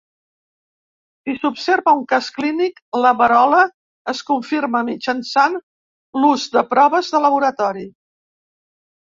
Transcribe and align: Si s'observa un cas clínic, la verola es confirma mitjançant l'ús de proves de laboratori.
Si 1.25 1.33
s'observa 1.41 1.93
un 1.97 2.01
cas 2.13 2.29
clínic, 2.37 2.79
la 3.01 3.11
verola 3.19 3.59
es 4.15 4.23
confirma 4.31 4.83
mitjançant 4.89 5.59
l'ús 6.23 6.49
de 6.57 6.65
proves 6.73 7.15
de 7.19 7.23
laboratori. 7.29 7.87